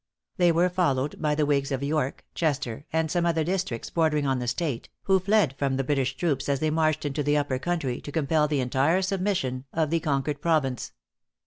[0.37, 4.39] They were followed by the whigs of York, Chester and some other districts bordering on
[4.39, 8.01] that State, who fled from the British troops as they marched into the upper country
[8.01, 10.91] to compel the entire submission of the conquered province.